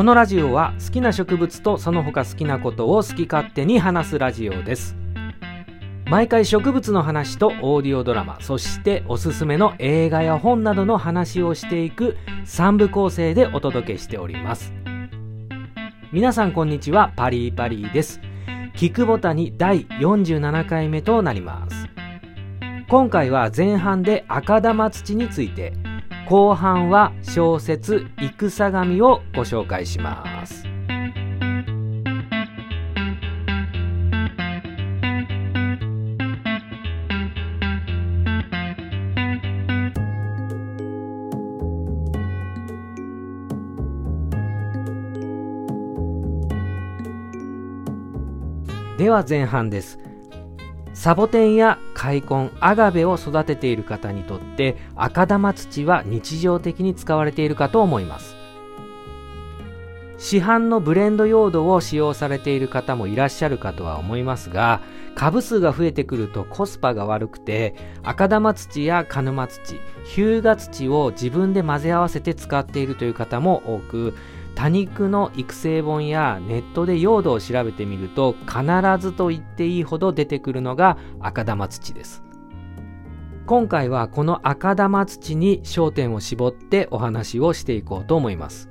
[0.00, 4.99] このラジオは好きな植物とその他好きなことを好き勝手に話すラジオです。
[6.10, 12.16] 毎回植物の話とオーディオドラマそしておすすめの映画や本などの話をしていく
[12.46, 14.74] 3部構成でお届けしております。
[16.10, 18.20] 皆さんこんにちはパリーパリーです。
[18.74, 21.86] キクボタに第47回目となります。
[22.88, 25.74] 今回は前半で赤玉土について
[26.28, 30.59] 後半は小説「戦神」をご紹介します。
[49.10, 49.98] は前半です
[50.92, 58.40] サボテンや開根、アガベを育てている方にとって赤玉土は日常的に使われているかと思います。
[60.20, 64.82] 市販のブレンド用土を使用されている方もいらっしゃるかとは思いますが、
[65.14, 74.14] 株数が増えてくるとコスパが悪くて、赤玉土や鹿沼土、日向土を自分で混ぜ合わせて使っているという方も多く、
[74.54, 78.62] 多肉の育成本やネットで用土を調べてみると必
[78.98, 82.22] ずと言っていいほど出てくるのが赤玉土です。
[83.46, 88.68] 今回はこの赤玉土に焦点を絞ってお話をしていこうと思います。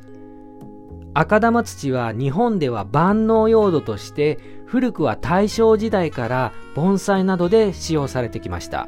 [1.14, 8.88] 赤玉土は日本では万能用土として古くは大正時代から盆栽などで使用されてきました。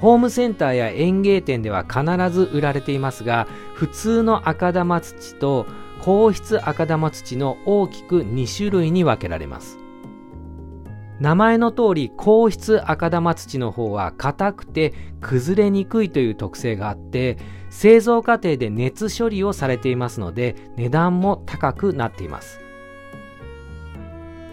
[0.00, 5.66] ホームセンターや園芸店では必ず売られていますが普通の赤玉土と
[5.98, 9.78] 硬質赤玉土の大きく2種類に分けられます。
[11.20, 17.38] 名前の通り硬質赤玉土の方は硬くて崩れにくいという特性があって
[17.70, 22.60] 製造過程で熱処理をされていますので値段も高くなっています。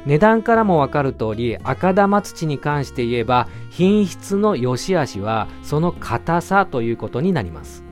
[0.06, 7.84] 値段からもわかる通り赤玉土に関して言えば品質の良し悪しはその硬さということになります。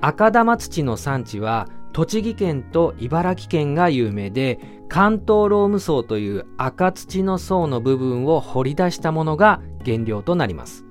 [0.00, 4.58] 赤玉土の産地は栃木県と茨城県が有名で
[4.88, 10.86] 関東ローム層という赤土の層の部分を掘り出したものが原料となります。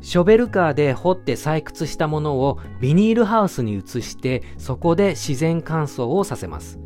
[0.00, 6.80] ショベルカーで掘って採掘したものをビニールハウスに移してそこで自然乾燥をさせます。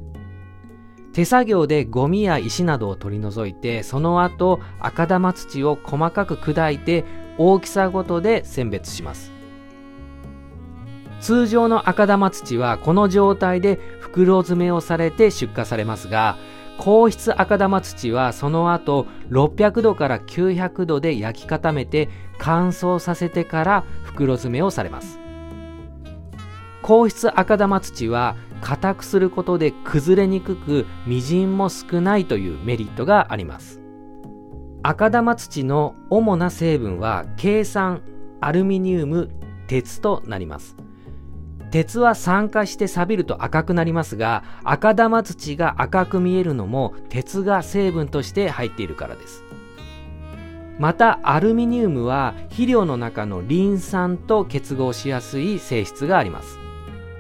[1.16, 7.06] 手作業でゴミや石などを取り除いてその後赤玉土を細かく砕いて
[7.38, 9.32] 大きさごとで選別します。
[11.22, 16.37] 通常の赤玉土はこの状態で袋詰めをされて出荷されますが
[16.77, 25.19] 硬質赤玉土はその後600度から900度で焼き固めて乾燥させてから袋詰めをされます。
[26.83, 33.80] 硬質赤玉土は硬くすることで崩れにくくみじんも少ないというメリットがあります。
[34.82, 38.02] 赤玉土の主な成分は計酸
[38.40, 39.30] アルミニウム
[39.66, 40.76] 鉄となります。
[41.70, 49.42] 鉄は酸化して錆びると赤くなりますが赤玉土が赤く見えるのも鉄が成分として入っているからです。
[50.78, 56.66] またアルミニウムは肥料の中のリン酸と結合しやすい性質があります。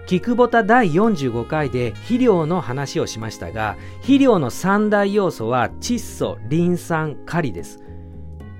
[0.06, 7.82] キクボタ第45回で肥料の話をしましたが、肥料の三大要素は窒素、リン酸、カリです。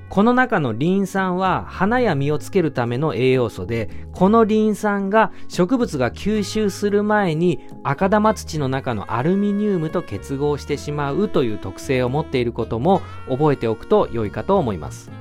[0.09, 15.13] この中のリン酸は花や実をつけるための栄養素で、このリン酸が植物が吸収する前に赤玉土の中のアルミニウムと結合してしまうという特性を持っていることも覚えておくと良いかと思います。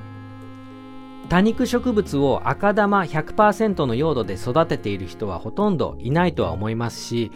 [1.28, 7.32] 多肉植物を赤玉100%の用土で育てている人はほとんどいないとは思いますし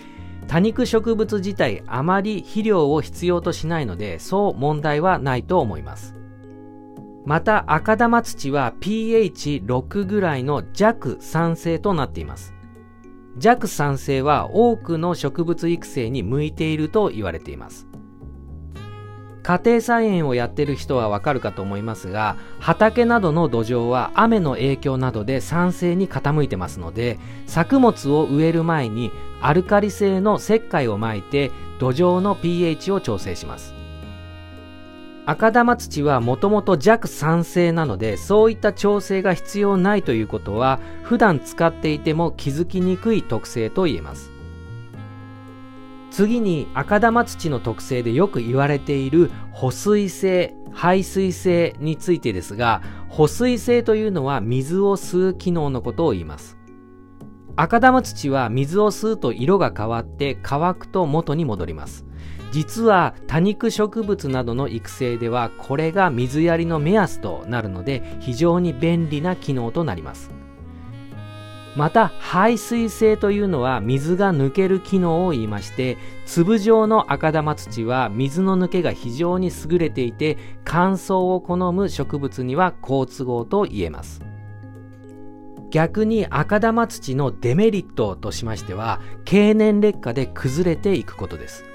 [0.46, 6.16] 多肉植物自体あまり肥料を必要としないのでそう問題はないと思います。
[7.24, 12.54] また赤玉土は pH6 ぐらいの弱酸性となっています。
[13.36, 17.86] 弱酸性は多くの植物育成に向いていると言われています。
[19.50, 27.18] 家庭菜園をやってる人はわかるかと思いますが畑などの土壌は雨の影響などで酸性に傾いてますので
[27.48, 29.10] 作物を植える前に
[29.40, 31.50] アルカリ性の石灰をまいて
[31.80, 33.74] 土壌の pH を調整します。
[35.26, 44.30] 赤玉土はもともと弱酸性なのでそういった調整が必要ないということは普段使っていても気づきにくい特性と言えます。
[46.10, 56.56] 次に赤玉土の特性でよく言われている保水性排水性についてですが保水性というのは水を吸う機能のことを言います。
[57.56, 62.06] 赤玉土は水を吸うと色が変わって乾くと元に戻ります。
[62.52, 70.39] 実は多肉植物などの育成ではこれが水やりの目安となるので非常に便利な機能となります。
[71.76, 84.20] また排水性というのは水が抜ける機能を言いまして粒状の赤玉土は水の抜けが非常に優れていて乾燥を好む植物には好都合と言えます。
[85.70, 91.69] 逆に赤玉土のデメリットとしましては経年劣化で崩れていくことです。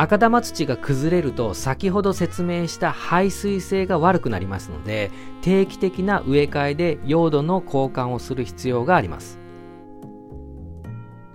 [0.00, 5.10] 赤玉土が崩れると先ほど説明した排水性が悪くなりますので
[5.42, 9.38] 定期的な植え替えで用土の交換をする必要があります。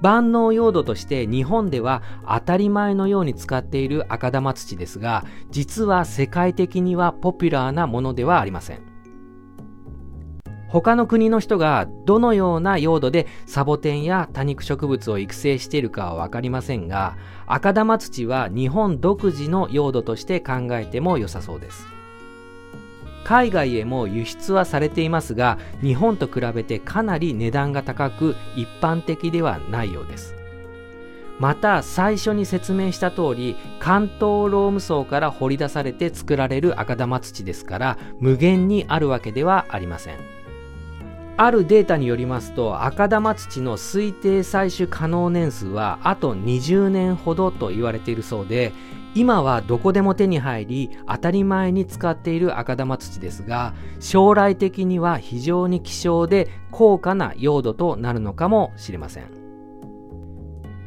[0.01, 8.94] 万能用土として日本では当たり前のように使っている赤玉土ですが実は世界的にはポピュラーなものではありません。
[10.67, 17.15] 他の国の人がどのような用土でサボテンや多肉植物を育成しているかはわかりませんが、
[17.45, 21.87] 赤玉土は日本独自の用土として考えても良さそうです。
[23.23, 30.35] 海外へも輸出はされていますが、日本と比べてかなり値段が高く一般的ではないようです。
[31.39, 40.44] また最初に説明した通り関東ローム層から掘り出されて作られる赤玉土ですから無限にあるわけではありません。
[41.37, 48.71] あるデータによりますと赤玉土の推定採取可能年数はあと20年ほどと言われているそうで
[49.15, 59.44] 今はどこでも手に入り当たり前に使っている赤玉土ですが将来的には非常に希少で高価な用土となるのかもしれません。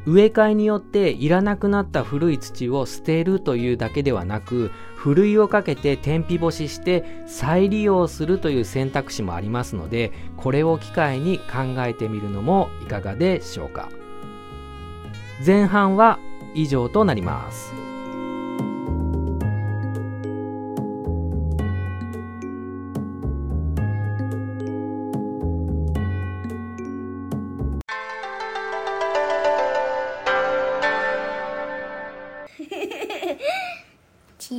[0.09, 13.91] 植え替えによっていらなくなった古い土を捨てるというだけではなくふるいをかけて天日干しして再利用するという選択肢もありますのでこれを機会に考えてみるのもいかがでしょうか
[15.45, 16.19] 前半は
[16.55, 17.88] 以上となります。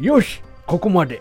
[0.00, 1.20] よし、ここまで。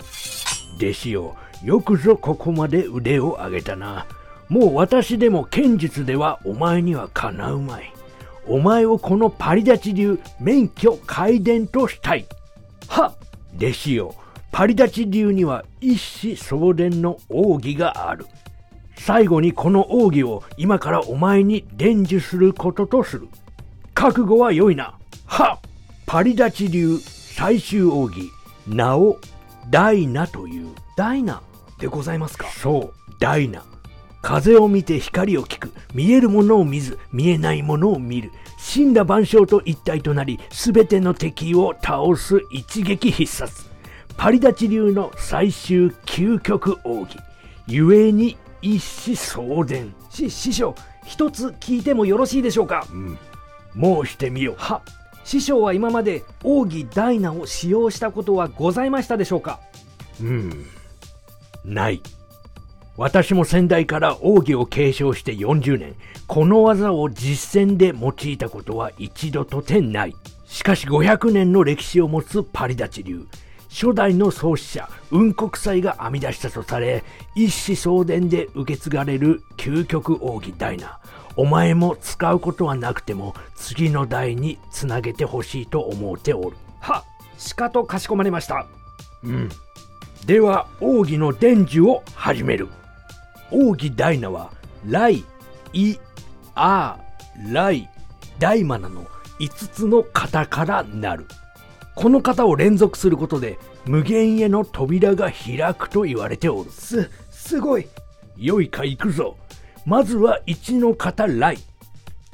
[0.77, 4.05] 弟子よ、よくぞここまで腕を上げたな。
[4.49, 7.93] もう私でも剣術ではお前にはかなうまい。
[8.45, 12.25] お前をこのパリダチ流免許改伝としたい。
[12.89, 13.13] は
[13.55, 14.15] 弟子よ、
[14.51, 18.25] パリダチ流には一子相伝の奥義がある。
[18.97, 23.29] 最後にこの奥義を今からお前に伝授することとする。
[23.93, 24.95] 覚悟は良いな。
[25.25, 25.59] は
[26.05, 28.29] パリダチ流最終奥義。
[28.67, 29.17] 名を
[29.69, 30.67] ダイナという。
[30.95, 31.41] ダイナ
[31.83, 32.47] でございますか？
[32.47, 33.61] そう、ダイナ。
[34.21, 35.73] 風を見て光を聞く。
[35.93, 38.31] 見えるものを見ず、見えないものを見る。
[38.57, 43.65] 死んだ万象と一体となり、すべての敵を倒す一撃必殺。
[44.15, 47.17] パリダチ流の最終究極奥
[47.67, 47.83] 義。
[47.85, 49.93] 故に一子相伝。
[50.09, 50.73] し、師匠、
[51.05, 52.87] 一つ聞いてもよろしいでしょうか？
[52.93, 53.17] うん。
[53.75, 54.55] 申してみよう。
[54.57, 54.81] は、
[55.25, 59.59] 師匠は今まで奥義ダイナを使用したことはございましたでしょうか？
[60.21, 60.65] うん
[61.65, 62.01] ない
[62.95, 65.95] 私も先代から奥義を継承して40年
[66.27, 70.15] この技を実践で用いたことは一度とてない
[70.45, 73.25] しかし500年の歴史を持つパリダチ流
[73.69, 77.03] 初代の創始者雲国祭が編み出したとされ
[77.35, 80.99] 一子相伝で受け継がれる究極奥義ダイナ
[81.35, 86.57] お前も使うことはなくても次の代につなげてほしいと思うておる。
[86.79, 87.03] は
[87.37, 88.67] しかとかしこまりました。
[89.23, 89.49] うん。
[90.25, 92.69] では、奥義の伝授を始める。
[93.51, 94.51] 奥義ダイナは、
[94.87, 95.25] ライ、
[95.73, 95.97] イ、
[96.55, 97.89] アー、ライ、
[98.39, 99.05] ダイマナの
[99.39, 101.25] 5つの型からなる。
[101.95, 106.71] この型を連続することで、無限への扉が開くと言われておる。
[106.71, 107.87] す、すごい。
[108.37, 109.35] よいか行くぞ。
[109.85, 111.57] まずは一の型来。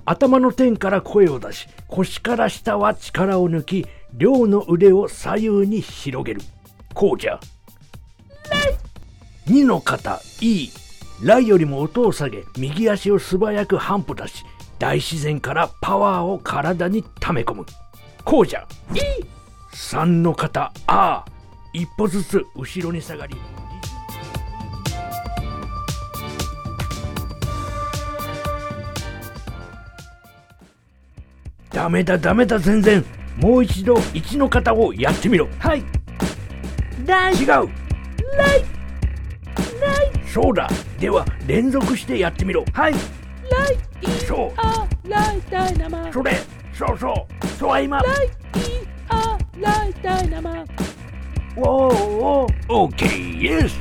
[0.05, 6.41] 頭の天から声を出し、腰から下は力を抜き、両の腕を左右に広げる。
[6.93, 7.39] こうじゃ。
[9.47, 10.71] 二の型いい。
[11.21, 14.45] 来よりも音を下げ、右足を素早く半歩出し、
[14.77, 17.65] 大自然からパワーを体に溜め込む。
[18.23, 18.67] こうじゃ。
[18.93, 19.01] いい。
[19.73, 21.25] 三の型ああ。
[21.73, 23.35] 一歩ずつ後ろに下がり、
[31.71, 33.05] ダメだダメだ全然
[33.37, 35.83] もう一度1の型をやってみろはい
[37.05, 37.69] ライ違う
[38.37, 38.65] ライ
[39.81, 40.69] ライそうだ。
[40.99, 42.63] では連続してやってみろ。
[42.73, 42.93] はい。
[42.93, 44.51] ライそう。
[44.57, 46.33] あライダイナマそれ。
[46.73, 47.47] そうそう。
[47.57, 48.29] そうは今ライ
[49.09, 50.63] あライダイナマ
[51.57, 52.53] おーおー。
[52.69, 53.41] オッケー。
[53.41, 53.79] イエス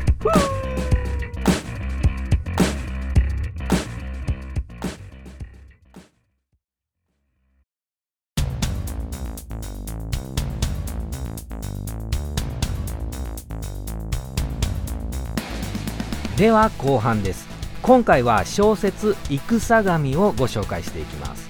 [16.39, 17.49] では後半です。
[17.83, 21.49] 今回は小説「戦神」をご紹介していきます。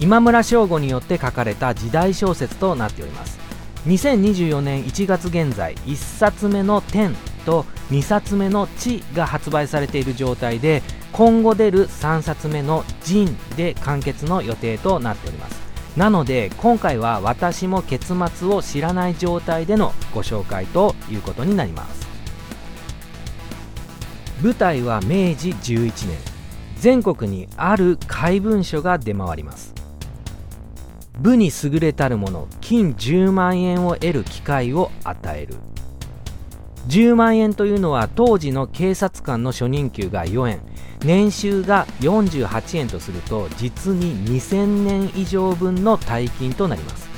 [0.00, 3.38] 今村翔吾によって書かれた時代小説となっております。
[3.86, 7.14] 2024年1月現在1冊目の「天」
[7.46, 10.82] と2冊目の「地」が発売されている状態で
[11.12, 15.60] 今後出る3冊目の「仁」で完結の予定となっております。
[15.96, 22.01] なので今回は私も結末を知らない状態でのご紹介ということになります。
[24.42, 26.18] 舞台は明治11年。
[26.76, 29.72] 全国にある怪文書が出回ります。
[31.20, 35.54] 部に優れたる者金10万円を得る機会を与える。
[36.88, 40.60] 10万円というのは当時の警察官の初任給が4円。
[41.04, 47.08] 年収が48円とすると実に2000年以上分の大金となります。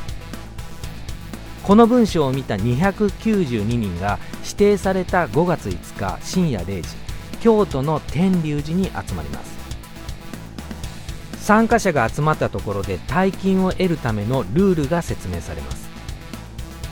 [1.63, 7.04] この文章を見た292人が指定された5月5日深夜0時。
[7.45, 9.55] 京都の天龍寺に集まります。
[11.37, 15.87] 参加者が集まったところで大金を得るためのルールが説明されます。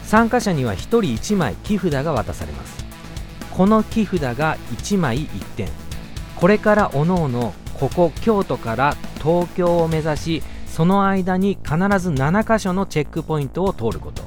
[0.04, 2.85] 参加者には1人1枚木札が渡されます。
[3.50, 5.68] この木札が1枚1点。
[6.37, 14.23] これからおのおのここ京都から東京を目指しその間に必ず7箇所のチェックポイントを通ること。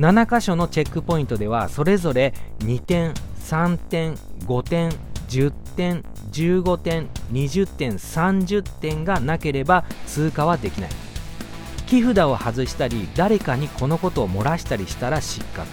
[0.00, 4.90] 7箇所のチェックポイントではそれぞれ2点3点5点
[5.28, 10.90] 10点15点20点30点がなければ通過はできない。
[11.86, 15.68] 木札を外したり誰かにこのことを漏らしたりしたら失格。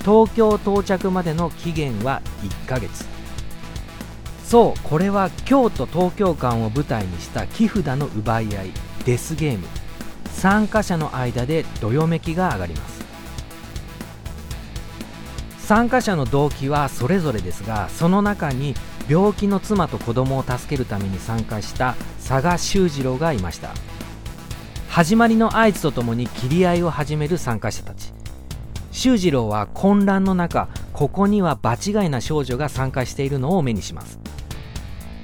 [0.00, 3.04] 東京到着までの期限は1ヶ月。
[4.44, 8.70] そうこれは京都東京間を舞台にした木札の奪い合い
[9.04, 9.66] デスゲーム。
[10.32, 12.95] 参加者の間でどよめきが上がります。
[15.66, 18.74] 参加者の動機はそれぞれですがその中に
[19.08, 23.70] 病気の妻と子供を助けるために参加した佐賀修二郎がいました。
[24.88, 28.12] 始まりの合図とともに切り合いを始める参加者たち。
[28.92, 34.20] 修二郎は混乱の中ここには場違いな少女が参加しているのを目にします。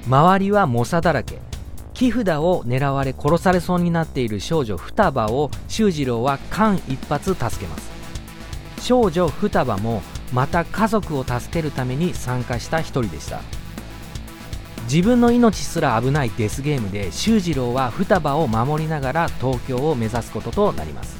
[0.07, 1.39] 周りは猛者だらけ。
[1.93, 7.89] 木札を狙われ殺されそうになっている少女双葉を修二郎は間一髪助けます。
[8.81, 10.01] 少女双葉も
[10.33, 13.41] また家族を助けるために参加した一人でした。
[14.85, 21.15] 自分の命すら危ないデスゲームで修二郎は双葉を守りながら東京を目指すこととなります。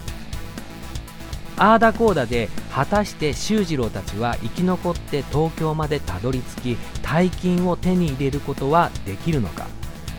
[1.56, 9.68] あーだこーだで果たして修二郎たちは生き残って東京までたどり着き大金を手に入れることはできるのか。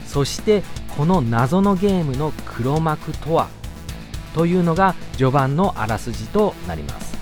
[0.06, 0.62] そして
[0.96, 3.48] この謎のゲームの黒幕とは。
[4.32, 7.13] というのが序盤のあらすじとなります。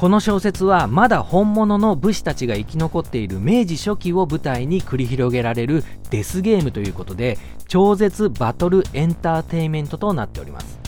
[0.00, 7.36] この小説はまだ本物の武士たちが生き残っている明治初期を舞台に繰り広げられるデスゲームということで
[7.68, 10.78] 超絶バトルエンターテインメントとなっております。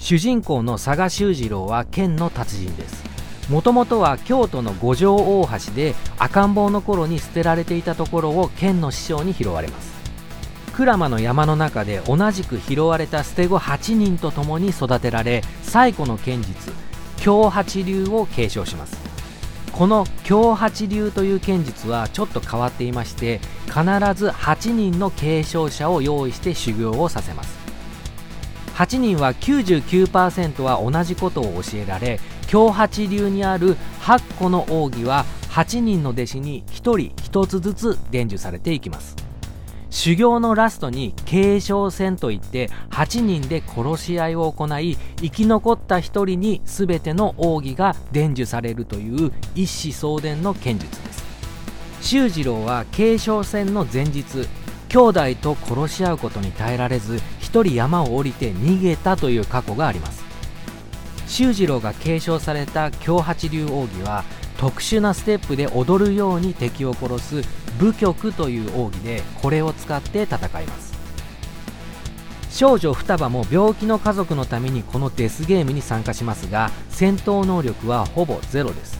[0.00, 3.04] 主人公の佐賀修二郎は剣の達人です。
[3.48, 9.96] もともとは京都の五条大橋で赤ん坊の頃に捨てられていたところを剣の師匠に拾われます。
[10.72, 16.72] 鞍馬の山の中で同じく拾われた捨て子8人と共に育てられ最古の剣術
[17.28, 18.96] 京八流を継承します。
[19.72, 23.82] この京八流という剣術はちょっと変わっていまして必
[24.14, 27.58] ず8人の継承者を用意して修行をさせます。
[28.76, 36.96] 8人は99%は同じことを教えられ京八流にある8個の奥義は8人の弟子に1人
[37.30, 39.27] 1つずつ伝授されていきます。
[39.90, 51.24] 修行のラストに継承戦といって8人で殺し合いを行い生き残った1人に全ての奥義が伝授されるという一子相伝の剣術です。
[52.02, 54.46] 修次郎は継承戦の前日
[54.88, 60.24] 兄弟と殺し合うことに耐えられず1人山を降りて逃げたという過去があります。
[61.26, 64.24] 修次郎が継承された京八流奥義は
[64.58, 67.48] 特殊なステップで踊るように敵を殺す
[67.78, 70.88] 武曲という奥義でこれを使って戦います。
[72.50, 78.98] 少女双葉も病気の家族のためにこのデスゲームに参加しますが戦闘能力はほぼゼロです。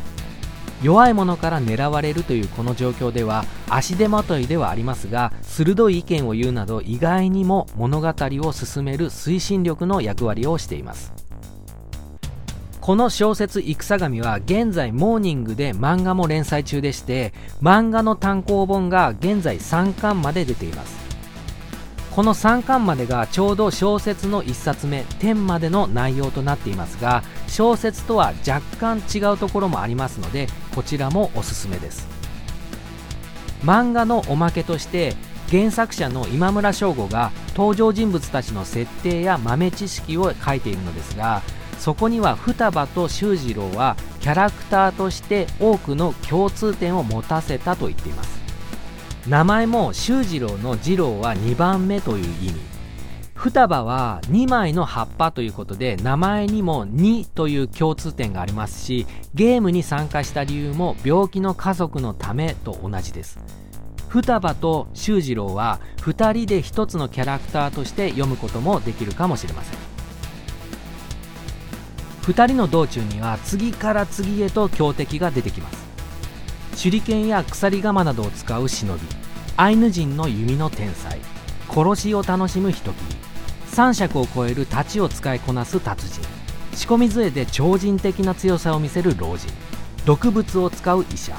[0.80, 11.27] 弱い者から狙われるというこの状況では足手まといではありますが鋭い意見を言うなど意外にも物語を進める推進力の役割をしています。
[12.88, 20.96] この小説「戦神」は現在モーニングで漫画も連載中でして漫画の単行本が現在3巻まで出ています。
[22.16, 32.08] この3巻までがちょうど小説の1冊目「10」までの内容となっていますが小説とは若干違うところもありますのでこちらもおすすめです。
[33.62, 35.14] 漫画のおまけとして
[35.50, 41.42] 原作者の今村翔吾が登場人物たちの設定や豆知識を書いているのですが
[41.78, 48.38] そこには双葉と修次郎はキャラクターとして多くの共通点を持たせたと言っています。
[49.26, 52.60] 名前も修次郎の次郎は2番目という意味。
[53.34, 63.38] 双葉は2枚の葉っぱということで名前にも2という共通点がありますしゲームに参加した理由も病気の家族のためと同じです。
[64.08, 69.87] 双葉と修次郎は2人で1つのキャラクターとして読むこともできるかもしれません。
[72.28, 75.88] 2人の道中には次から次へと強敵が出てきます。
[76.80, 79.00] 手裏剣や鎖鎌などを使う忍び
[79.56, 81.18] アイヌ人の弓の天才
[81.68, 83.16] 殺しを楽しむ人斬り
[83.72, 86.20] 3尺を超える太刀を使いこなす達人
[86.74, 89.50] 仕込み杖で超人的な強さを見せる老人
[90.04, 91.36] 毒物を使う医者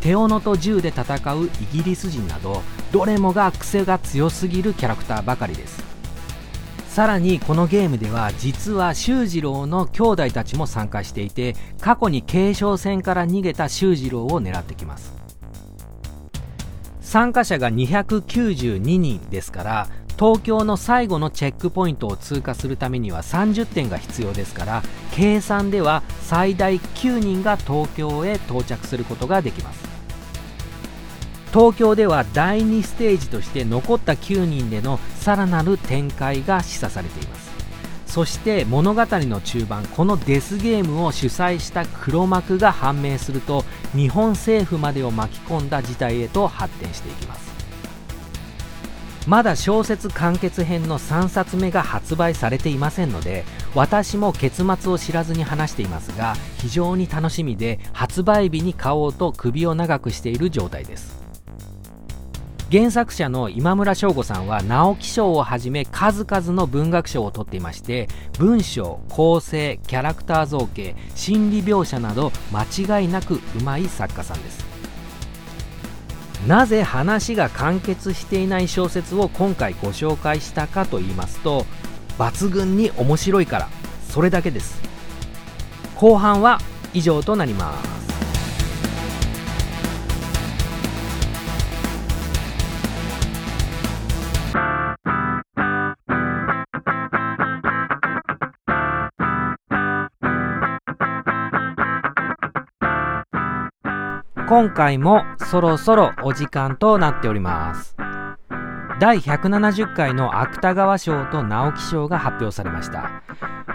[0.00, 2.60] 手斧と銃で戦うイギリス人など
[2.92, 5.93] どれもが癖が強すぎるキャラクターばかりです。
[6.94, 15.12] さらにこのゲームでは実は修次郎の兄弟たちも参加していて過去に継承戦から逃げた修次郎を狙ってきます。
[17.00, 29.83] 参加者が292人ですから東京の最後のチェックポイントを通過するためには30点が必要ですから計算では最大9人が東京へ到着することができます。
[31.54, 37.54] 東京では第2ステージとして残った9人でのさらなる展開が示唆されています。
[38.08, 43.64] そして物語の中盤このデスゲームを主催した黒幕が判明すると
[43.94, 47.54] 日本政府までを巻き込んだ事態へと発展していきます。
[49.28, 61.23] まだ小説完結編の3冊目が発売されていませんので私も結末を知らずに話していますが非常に楽しみで発売日に買おうと首を長くしている状態です。
[62.72, 74.64] 原作者の今村翔吾さんは直木賞をはじめ数々の文学賞を取っていまして文章構成キャラクター造形心理描写など間違いなくうまい作家さんです。
[76.48, 81.64] なぜ話が完結していない小説を今回ご紹介したかと言いますと
[82.18, 83.68] 抜群に面白いから
[84.10, 84.82] それだけです。
[85.96, 86.58] 後半は
[86.92, 88.03] 以上となります。
[104.56, 107.96] 今回もそろそろお時間となっております。
[109.00, 113.24] 第170回の芥川賞と直木賞が発表されました。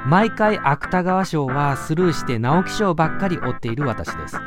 [0.06, 4.39] 毎回芥川賞はスルーして直木賞ばっかり追っている私です。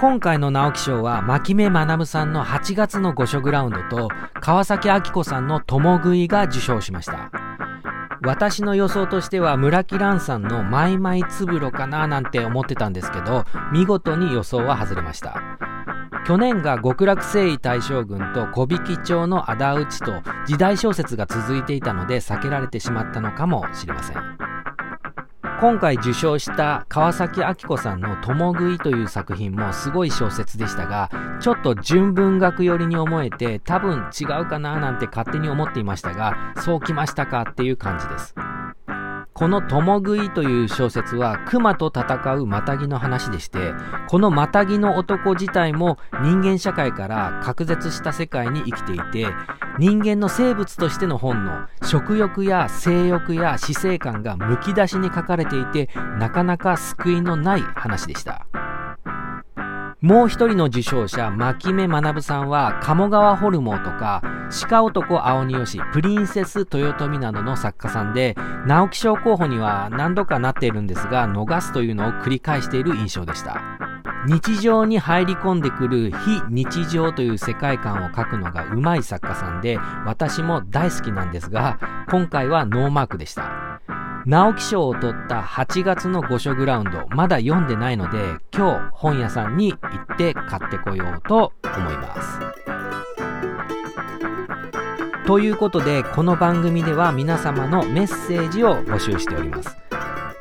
[0.00, 4.08] 今回の直木賞は牧目学さんの8月の御所グラウンドと
[4.40, 7.30] 川崎明子さんの共食いが受賞しました。
[8.24, 15.40] 私の予想としては村木蘭さんのマイマイつぶろかななんて思ってたんですけど見事に予想は外れました。
[16.28, 20.12] 去年が極楽征夷大将軍と小引町の仇討ちと
[20.46, 24.16] 時代小説が続いていたので避けられてしまったのかもしれません。
[25.58, 31.10] 今回受賞した川崎明子さんの「共食い」という作品もすごい小説でしたが
[31.40, 38.34] ちょっと純文学寄りに思えて多分違うかななんて勝手に思っていましたがそうきましたかっていう感じです。
[39.38, 43.72] この共食いという小説は熊と戦うマタギの話でして
[44.08, 49.28] このマタギの男自体も人間社会から隔絶した世界に生きていて
[49.78, 58.67] 人間の生物としての本能食欲や性欲や死生観がむき出しに書かれていてなかなか救いのない話でした。
[60.00, 64.22] もう一人の受賞者、牧目学さんは、鴨川ホルモンとか、
[64.68, 73.60] 鹿男青によし、プリンセス豊臣などの作家さんで、直木賞候補には何度かなっているんですが、逃すというのを繰り返している印象でした。
[74.28, 83.67] 日常に入り込んでくる非日常という世界観を書くのが上手い作家さんで、私も大好きなんですが、今回はノーマークでした。
[84.28, 88.18] 直木賞を取った8月の御所グラウンド、まだ読んでないので、
[88.54, 89.78] 今日本屋さんに行
[90.12, 92.38] って買ってこようと思います。
[95.26, 99.74] ということで、この番組では皆様のメッセージを募集しております。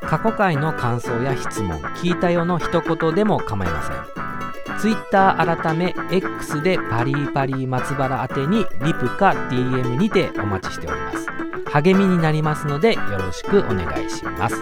[0.01, 4.79] 過去回の感想や質問、聞いたよの一言でも構いません。
[4.79, 11.46] Twitter 改め X でパリーパリー松原宛てにリプか DM にてお待ちしております。
[11.71, 14.55] 励みになりますのでよろしくお願いします。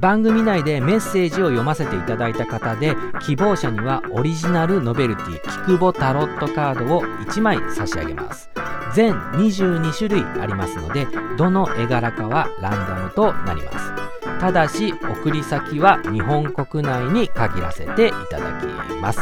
[0.00, 8.50] 番組内でメッセージを読ませていただいた方で希望者にはオリジナルノベルティ「キクボタロットカード」を1枚差し上げます。
[8.94, 13.92] 全22種類ありますのでどの絵柄かはランダムとなります。
[14.40, 18.66] ただし送り先は日本国内に限らせていただき
[19.02, 19.20] ます。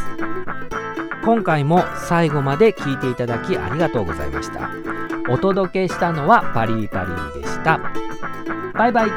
[1.24, 4.70] 今回も最後まで聞いていただきありがとうございました。
[5.30, 7.80] お届けしたのはパリーパリーでした。
[8.74, 9.10] バイバイ。